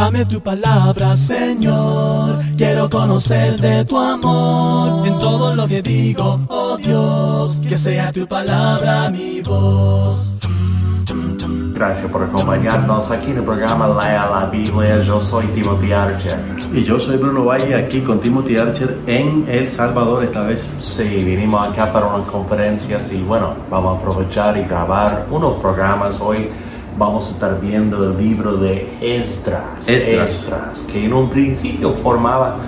[0.00, 2.42] Dame tu palabra, Señor.
[2.56, 7.60] Quiero conocer de tu amor en todo lo que digo, oh Dios.
[7.68, 10.38] Que sea tu palabra mi voz.
[11.74, 15.02] Gracias por acompañarnos aquí en el programa Lea la Biblia.
[15.02, 16.38] Yo soy Timothy Archer.
[16.72, 20.70] Y yo soy Bruno Valle, aquí con Timothy Archer en El Salvador esta vez.
[20.78, 26.18] Sí, vinimos acá para unas conferencias y bueno, vamos a aprovechar y grabar unos programas
[26.20, 26.48] hoy.
[26.98, 30.86] Vamos a estar viendo el libro de Esdras, Esdras.
[30.90, 32.58] que en un principio formaba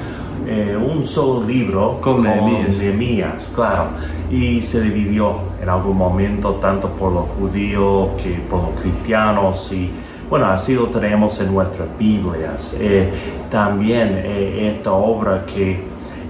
[0.47, 2.79] eh, un solo libro Con Nehemías.
[2.79, 3.91] Nehemías, claro,
[4.31, 9.91] y se dividió en algún momento tanto por los judíos que por los cristianos y
[10.29, 12.77] bueno, así lo tenemos en nuestras Biblias.
[12.81, 13.11] Eh,
[13.51, 15.79] también eh, esta obra que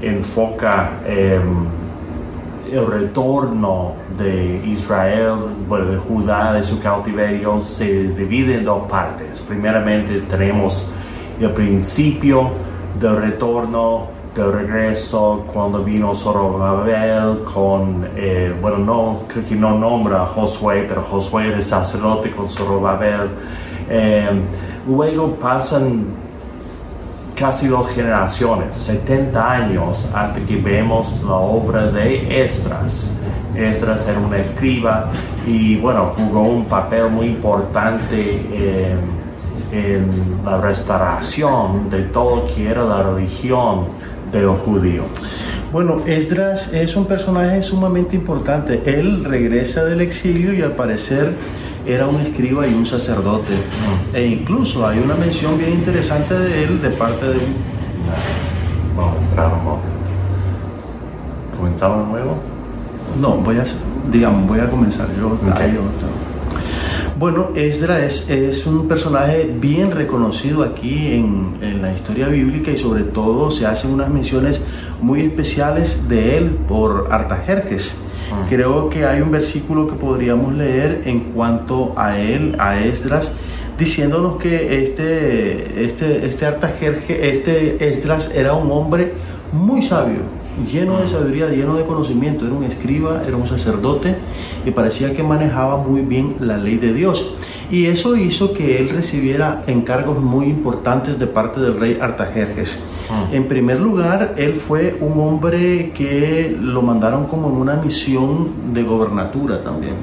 [0.03, 1.67] enfoca em,
[2.73, 5.35] el retorno de Israel,
[5.69, 9.41] de Judá, de su cautiverio, se divide en dos partes.
[9.41, 10.91] Primeramente tenemos
[11.39, 12.51] el principio
[12.99, 20.23] del retorno, del regreso, cuando vino Zorobabel con, eh, bueno, no, creo que no nombra
[20.23, 23.29] a Josué, pero Josué era sacerdote con Zorobabel.
[23.91, 24.31] Eh,
[24.89, 26.22] luego pasan
[27.37, 33.13] casi dos generaciones, 70 años, hasta que vemos la obra de Esdras.
[33.55, 35.11] Esdras era un escriba
[35.47, 38.97] y bueno, jugó un papel muy importante eh,
[39.73, 43.87] en la restauración de todo lo que era la religión
[44.31, 45.07] de los judíos.
[45.73, 48.83] Bueno, Esdras es un personaje sumamente importante.
[48.85, 51.33] Él regresa del exilio y al parecer
[51.87, 53.55] era un escriba y un sacerdote.
[54.15, 57.39] E incluso hay una mención bien interesante de él de parte de.
[58.97, 59.89] Vamos a esperar un momento.
[61.57, 62.37] ¿Comenzamos de nuevo?
[63.21, 63.65] No, voy a,
[64.11, 65.37] digamos, voy a comenzar yo.
[67.19, 72.79] Bueno, Esdras es, es un personaje bien reconocido aquí en, en la historia bíblica y
[72.79, 74.63] sobre todo se hacen unas menciones
[75.01, 78.03] muy especiales de él por Artajerjes.
[78.33, 78.47] Ah.
[78.49, 83.33] Creo que hay un versículo que podríamos leer en cuanto a él, a Esdras,
[83.79, 89.13] diciéndonos que este, este, este Artajerje, este Esdras era un hombre
[89.53, 90.21] muy sabio,
[90.71, 94.17] lleno de sabiduría, lleno de conocimiento, era un escriba, era un sacerdote
[94.65, 97.35] y parecía que manejaba muy bien la ley de Dios.
[97.71, 102.87] Y eso hizo que él recibiera encargos muy importantes de parte del rey Artajerjes.
[103.33, 108.83] En primer lugar, él fue un hombre que lo mandaron como en una misión de
[108.83, 109.95] gobernatura también.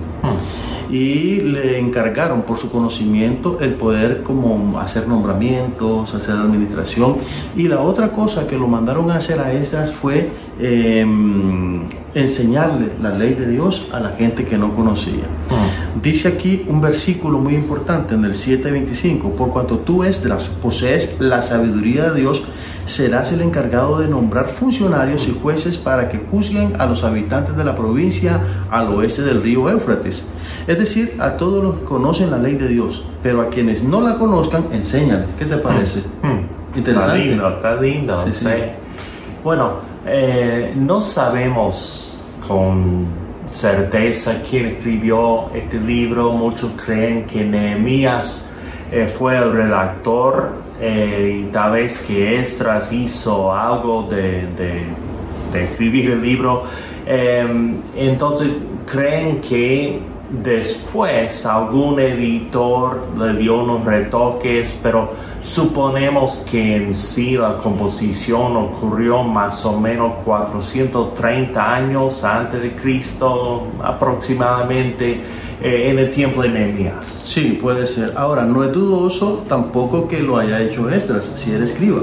[0.89, 7.17] Y le encargaron por su conocimiento el poder como hacer nombramientos, hacer administración.
[7.55, 11.05] Y la otra cosa que lo mandaron a hacer a Esdras fue eh,
[12.15, 15.23] enseñarle la ley de Dios a la gente que no conocía.
[16.01, 21.41] Dice aquí un versículo muy importante en el 7:25, por cuanto tú Esdras posees la
[21.41, 22.43] sabiduría de Dios,
[22.89, 27.63] serás el encargado de nombrar funcionarios y jueces para que juzguen a los habitantes de
[27.63, 30.29] la provincia al oeste del río Éufrates.
[30.67, 34.01] Es decir, a todos los que conocen la ley de Dios, pero a quienes no
[34.01, 35.27] la conozcan, enséñales.
[35.37, 36.01] ¿Qué te parece?
[36.21, 36.77] Hmm.
[36.77, 37.17] Interesante.
[37.17, 38.21] Está lindo, está lindo.
[38.23, 38.45] Sí, sí.
[38.45, 38.51] sí.
[39.43, 39.73] Bueno,
[40.05, 43.07] eh, no sabemos con
[43.53, 46.31] certeza quién escribió este libro.
[46.33, 48.48] Muchos creen que Nehemías
[48.91, 50.51] eh, fue el redactor
[50.81, 55.09] eh, y tal vez que Esdras hizo algo de, de-
[55.63, 56.63] escribir el libro.
[57.05, 57.45] Eh,
[57.95, 58.49] entonces
[58.85, 67.57] creen que después algún editor le dio unos retoques, pero suponemos que en sí la
[67.57, 75.21] composición ocurrió más o menos 430 años antes de Cristo aproximadamente
[75.61, 77.05] eh, en el tiempo de Nehemías.
[77.25, 78.13] Sí, puede ser.
[78.15, 82.01] Ahora, no es dudoso tampoco que lo haya hecho Esdras, si era escriba.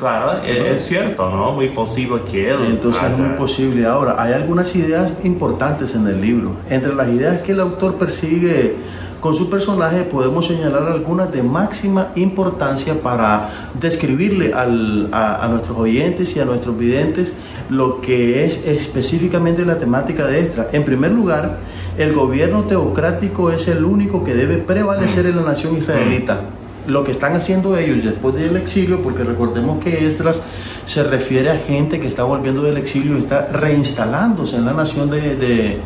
[0.00, 1.52] Claro, es cierto, ¿no?
[1.52, 2.56] Muy posible que él.
[2.70, 3.86] Entonces es muy posible.
[3.86, 6.56] Ahora, hay algunas ideas importantes en el libro.
[6.68, 8.74] Entre las ideas que el autor persigue
[9.20, 15.76] con su personaje, podemos señalar algunas de máxima importancia para describirle al- a, a nuestros
[15.76, 17.34] oyentes y a nuestros videntes
[17.68, 20.68] lo que es específicamente la temática de Esdras.
[20.72, 21.58] En primer lugar,
[21.98, 26.40] el gobierno teocrático es el único que debe prevalecer en la nación israelita
[26.86, 30.42] lo que están haciendo ellos después del exilio, porque recordemos que Esdras
[30.86, 35.10] se refiere a gente que está volviendo del exilio y está reinstalándose en la nación
[35.10, 35.78] de, de-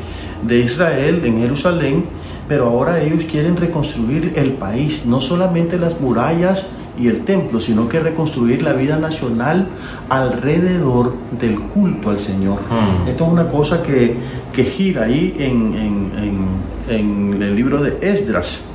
[0.43, 2.05] de Israel, en Jerusalén,
[2.49, 7.89] pero ahora ellos quieren reconstruir el país, no solamente las murallas y el templo, sino
[7.89, 9.69] que reconstruir la vida nacional
[10.09, 12.61] alrededor del culto al Señor.
[12.71, 13.09] Mm.
[13.09, 14.17] Esto es una cosa que,
[14.53, 18.67] que gira ahí en, en- en- en el libro de Esdras.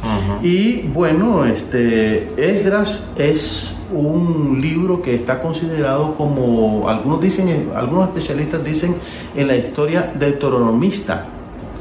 [0.41, 8.63] Y bueno, este, Esdras es un libro que está considerado como, algunos dicen, algunos especialistas
[8.63, 8.95] dicen,
[9.35, 11.27] en la historia deuteronomista,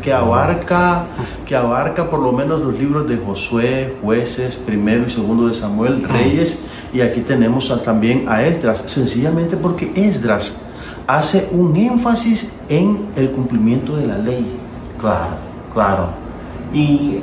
[0.08, 1.04] que abarca,
[1.44, 6.02] que abarca por lo menos los libros de Josué, jueces, primero y segundo de Samuel,
[6.02, 6.62] reyes,
[6.94, 10.62] y aquí tenemos también a Esdras, sencillamente porque Esdras
[11.06, 14.58] hace un énfasis en el cumplimiento de la ley.
[14.98, 15.36] Claro,
[15.74, 16.08] claro.
[16.72, 17.18] Y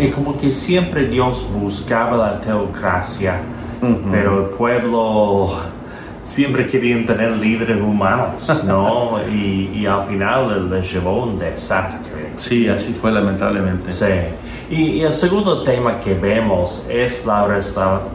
[0.00, 3.42] es como que siempre Dios buscaba la teocracia,
[4.10, 5.58] pero el pueblo
[6.22, 9.20] siempre querían tener líderes humanos, ¿no?
[9.28, 12.32] y, al final les llevó un desastre.
[12.36, 13.90] Sí, así fue lamentablemente.
[13.90, 14.06] Sí.
[14.70, 17.46] Y, el segundo tema que vemos es la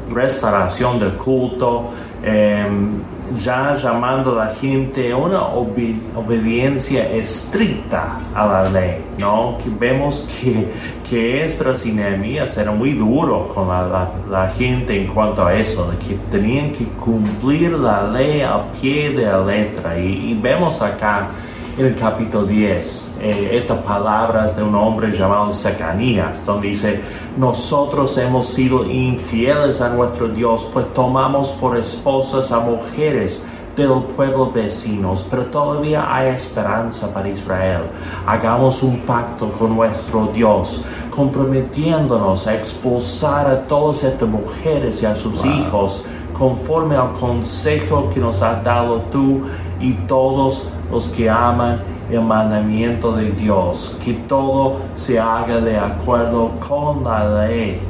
[0.09, 1.91] restauración del culto.
[2.29, 3.01] Em,
[3.37, 9.57] ya llamando a la gente a una obediencia estricta a la ley, ¿no?
[9.63, 10.67] Que vemos que,
[11.09, 15.97] que Esdras y eran muy duros con la, la, gente en cuanto a eso, de
[15.99, 19.97] que tenían que cumplir la ley a pie de la letra.
[19.97, 21.29] Y, y vemos acá
[21.77, 27.01] el capítulo 10 eh, estas palabras de un hombre llamado Secanías, donde dice,
[27.37, 33.43] nosotros hemos sido infieles a nuestro Dios, pues tomamos por esposas a mujeres
[33.75, 37.83] del pueblo vecinos, pero todavía hay esperanza para Israel.
[38.25, 45.15] Hagamos un pacto con nuestro Dios, comprometiéndonos a expulsar a todas estas mujeres y a
[45.15, 46.03] sus hijos
[46.33, 49.41] conforme al consejo que nos has dado tú
[49.79, 56.51] y todos los que aman el mandamiento de Dios, que todo se haga de acuerdo
[56.65, 57.81] con la ley.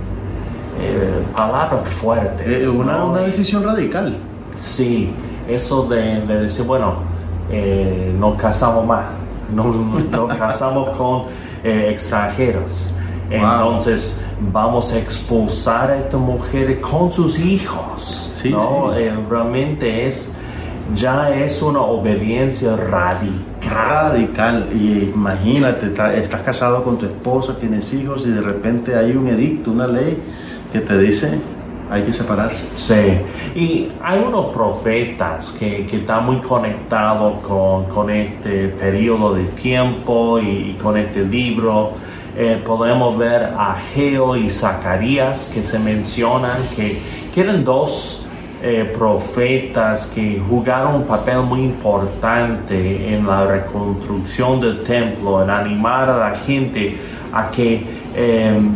[0.79, 2.67] Eh, palabras fuertes.
[2.67, 4.17] Una, una, decisión radical.
[4.55, 5.11] Sí,
[5.47, 6.97] eso de, decir, bueno,
[7.51, 9.05] eh, nos casamos más,
[9.53, 11.23] nos, nos casamos con
[11.63, 12.91] eh, extranjeros.
[13.29, 14.19] Entonces
[14.53, 18.29] vamos a expulsar a estas mujeres con sus hijos.
[18.33, 18.91] Sí, ¿no?
[19.29, 20.33] realmente es
[20.95, 23.43] ya es una obediencia radical.
[23.69, 24.69] Radical.
[24.73, 29.71] Y imagínate, estás casado con tu esposa, tienes hijos y de repente hay un edicto,
[29.71, 30.21] una ley
[30.71, 31.39] que te dice
[31.89, 32.67] hay que separarse.
[32.75, 39.45] Sí, y hay unos profetas que, que están muy conectados con, con, este periodo de
[39.45, 41.93] tiempo y, con este libro.
[42.35, 46.99] Eh, podemos ver a Geo y Zacarías que se mencionan, que,
[47.33, 48.26] que eran dos
[48.61, 56.09] eh, profetas que jugaron un papel muy importante en la reconstrucción del templo, en animar
[56.09, 56.97] a la gente
[57.31, 58.69] a que em,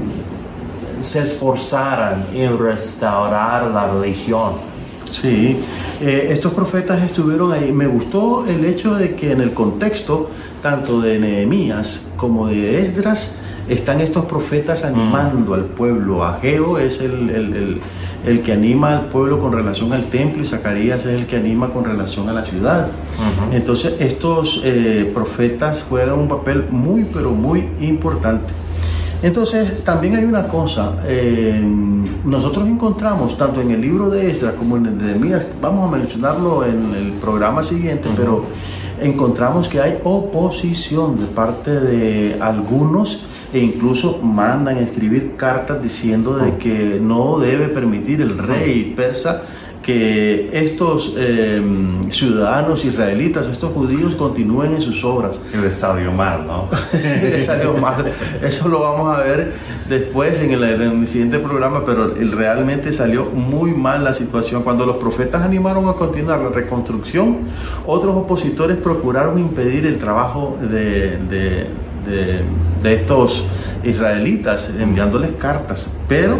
[1.00, 4.70] se esforzaran en restaurar la religión.
[5.10, 5.60] Sí,
[6.00, 7.72] eh, estos profetas estuvieron ahí.
[7.72, 10.30] Me gustó el hecho de que en el contexto
[10.62, 15.54] tanto de Nehemías como de Esdras están estos profetas animando mm.
[15.54, 16.24] al pueblo.
[16.24, 17.82] Ageo es el
[18.26, 21.70] el que anima al pueblo con relación al templo y Zacarías es el que anima
[21.70, 22.88] con relación a la ciudad.
[23.52, 28.54] Entonces estos eh, profetas juegan un papel muy, pero muy importante.
[29.24, 31.62] Entonces también hay una cosa, eh,
[32.26, 35.96] nosotros encontramos tanto en el libro de Esdras como en el de Nehemías, vamos a
[35.96, 38.46] mencionarlo en el programa siguiente, pero
[39.00, 43.24] encontramos que hay oposición de parte de algunos
[43.54, 49.44] e incluso mandan escribir cartas diciendo de que no debe permitir el rey persa
[49.82, 55.42] que estos em, ciudadanos israelitas, estos judíos continúen en sus obras.
[55.60, 56.70] Les salió mal, ¿no?
[56.92, 58.14] sí, les salió mal.
[58.44, 59.54] Eso lo vamos a ver
[59.90, 64.62] después en el, siguiente programa, pero realmente salió muy mal la situación.
[64.62, 67.40] Cuando los profetas animaron a continuar la reconstrucción,
[67.88, 71.68] otros opositores procuraron impedir el trabajo de de,
[72.84, 73.46] estos
[73.84, 76.38] israelitas enviándoles cartas, pero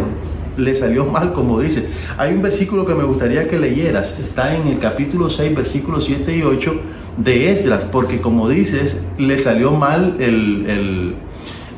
[0.56, 1.88] le salió mal, como dice.
[2.18, 6.36] Hay un versículo que me gustaría que leyeras, está en el capítulo 6, versículos 7
[6.36, 6.74] y 8
[7.16, 11.16] de Esdras, porque como dices, le salió mal el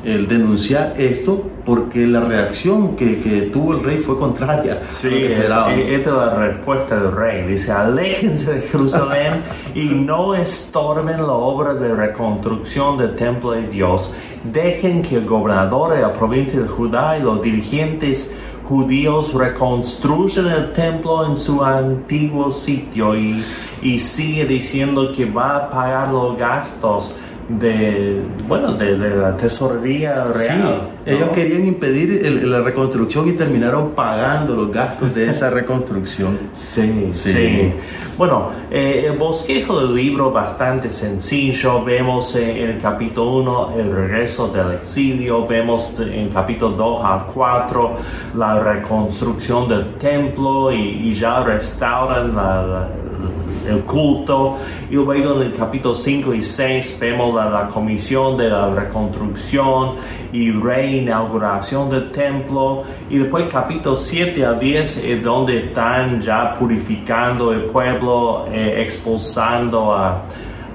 [0.05, 4.83] el denunciar esto porque la reacción que, que tuvo el rey fue contraria.
[4.89, 7.47] Sí, esta es la respuesta del rey.
[7.47, 9.43] Dice, aléjense de Jerusalén
[9.73, 14.13] y no estorben la obra de reconstrucción del templo de Dios.
[14.43, 18.33] Dejen que el gobernador de la provincia de Judá y los dirigentes
[18.69, 23.43] judíos reconstruyan el templo en su antiguo sitio y,
[23.81, 27.15] y sigue diciendo que va a pagar los gastos
[27.47, 30.89] de, bueno, de, la tesorería real.
[31.05, 36.37] ellos querían impedir la reconstrucción y terminaron pagando los gastos de esa reconstrucción.
[36.53, 37.71] sí, sí,
[38.17, 41.83] Bueno, eh, el bosquejo del libro bastante sencillo.
[41.83, 47.25] Vemos eh, en el capítulo 1 el regreso del exilio, vemos en capítulo 2 al
[47.27, 47.97] 4
[48.35, 52.89] la reconstrucción del templo y, ya restauran la
[53.65, 54.57] el culto.
[54.89, 59.95] Y luego en el capítulo 5 y 6 vemos la, comisión de la reconstrucción
[60.31, 62.83] y reinauguración del templo.
[63.09, 69.93] Y después capítulo 7 a 10 es donde están ya purificando el pueblo, eh, expulsando
[69.93, 70.25] a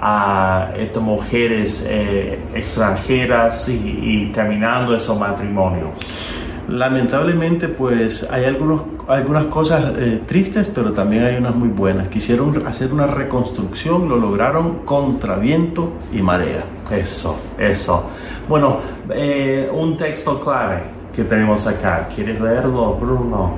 [0.02, 5.90] a estas mujeres eh, extranjeras y, terminando esos matrimonios.
[6.70, 12.08] Lamentablemente, pues hay algunos, algunas cosas eh, tristes, pero también hay unas muy buenas.
[12.08, 16.64] Quisieron hacer una reconstrucción, lo lograron contra viento y marea.
[16.92, 18.10] Eso, eso.
[18.48, 18.78] Bueno,
[19.12, 20.82] eh, un texto clave
[21.14, 22.08] que tenemos acá.
[22.14, 23.54] ¿Quieres leerlo, Bruno?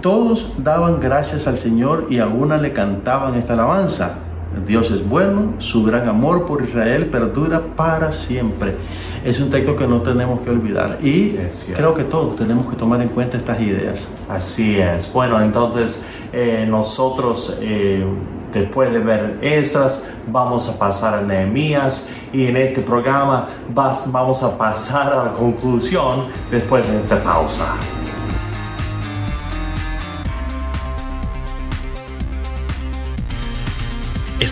[0.00, 4.25] Todos daban gracias al Señor y a una le cantaban esta alabanza.
[4.64, 8.76] Dios es bueno, su gran amor por Israel perdura para siempre.
[9.24, 11.36] Es un texto que no tenemos que olvidar y
[11.74, 14.08] creo que todos tenemos que tomar en cuenta estas ideas.
[14.28, 15.12] Así es.
[15.12, 18.04] Bueno, entonces eh, nosotros eh,
[18.52, 24.56] después de ver estas vamos a pasar a Nehemías y en este programa vamos a
[24.56, 27.74] pasar a la conclusión después de esta pausa.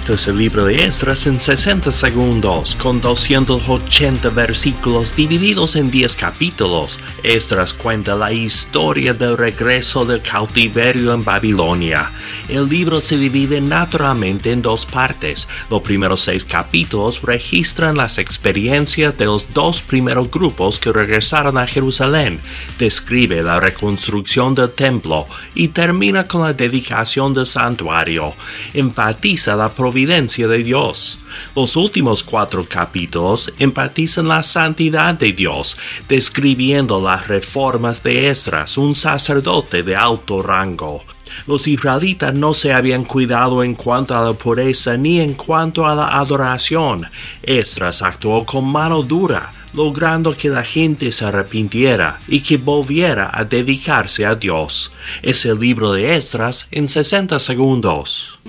[0.04, 6.14] Este es el libro de Esdras en 60 segundos, con 280 versículos divididos en 10
[6.14, 6.98] capítulos.
[7.22, 12.12] Esdras cuenta la historia del regreso del cautiverio en Babilonia.
[12.50, 15.48] El libro se divide naturalmente en dos partes.
[15.70, 21.66] Los primeros seis capítulos registran las experiencias de los dos primeros grupos que regresaron a
[21.66, 22.40] Jerusalén,
[22.78, 28.34] describe la reconstrucción del templo y termina con la dedicación del santuario.
[28.74, 31.20] Enfatiza la providencia de Dios.
[31.54, 35.76] Los últimos cuatro capítulos empatizan la santidad de Dios,
[36.08, 41.04] describiendo las reformas de Esdras, un sacerdote de alto rango.
[41.46, 45.94] Los israelitas no se habían cuidado en cuanto a la pureza ni en cuanto a
[45.94, 47.06] la adoración.
[47.44, 53.44] Esdras actuó con mano dura, logrando que la gente se arrepintiera y que volviera a
[53.44, 54.90] dedicarse a Dios.
[55.22, 58.40] Es el libro de Esdras en 60 segundos.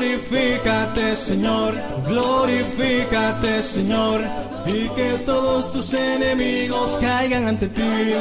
[0.00, 1.74] Glorifícate Señor,
[2.06, 4.22] glorifícate Señor,
[4.64, 8.14] y que todos tus enemigos caigan ante ti.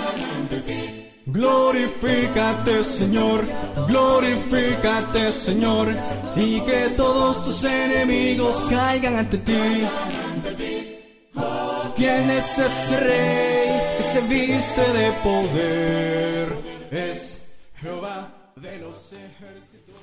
[1.25, 3.45] Glorifícate Señor,
[3.87, 5.95] glorifícate Señor,
[6.35, 9.87] y que todos tus enemigos caigan ante ti.
[11.95, 16.57] ¿Quién es ese rey que se viste de poder?
[16.91, 18.38] Es Jehová.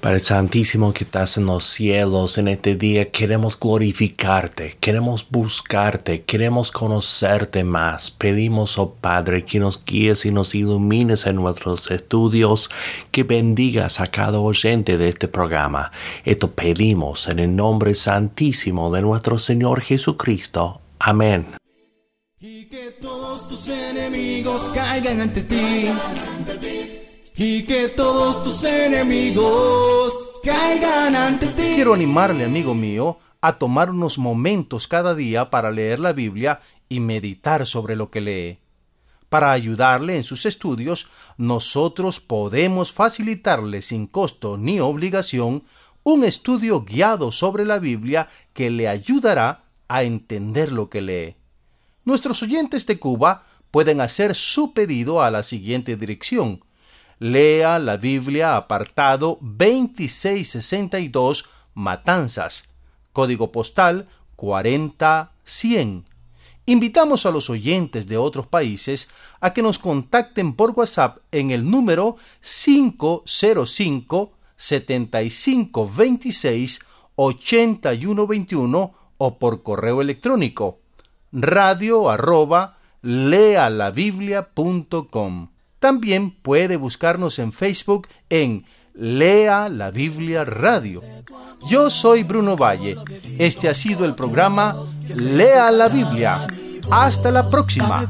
[0.00, 6.70] Padre Santísimo que estás en los cielos, en este día queremos glorificarte, queremos buscarte, queremos
[6.70, 8.10] conocerte más.
[8.10, 12.70] Pedimos, oh Padre, que nos guíes y nos ilumines en nuestros estudios,
[13.10, 15.90] que bendigas a cada oyente de este programa.
[16.25, 20.80] Esto pedimos en el nombre santísimo de nuestro Señor Jesucristo.
[20.98, 21.46] Amén.
[22.38, 25.88] Y que todos tus enemigos caigan ante ti
[27.36, 31.72] y que todos tus enemigos caigan ante ti.
[31.74, 37.00] Quiero animarle, amigo mío, a tomar unos momentos cada día para leer la Biblia y
[37.00, 38.58] meditar sobre lo que lee.
[39.28, 45.64] Para ayudarle en sus estudios, nosotros podemos facilitarle sin costo ni obligación
[46.04, 51.36] un estudio guiado sobre la Biblia que le ayudará a entender lo que lee.
[52.04, 56.60] Nuestros oyentes de Cuba pueden hacer su pedido a la siguiente dirección
[57.18, 62.68] lea la Biblia apartado 2662 Matanzas,
[63.12, 66.04] código postal 40100.
[66.66, 69.08] Invitamos a los oyentes de otros países
[69.40, 76.80] a que nos contacten por WhatsApp en el número 505 7526
[77.14, 80.80] 8121 o por correo electrónico
[81.32, 85.49] radio arroba lealabiblia.com.
[85.78, 88.64] También puede buscarnos en Facebook en
[88.95, 91.02] Lea la Biblia Radio.
[91.68, 92.97] Yo soy Bruno Valle.
[93.38, 94.76] Este ha sido el programa
[95.16, 96.47] Lea la Biblia.
[96.90, 98.09] Hasta la próxima.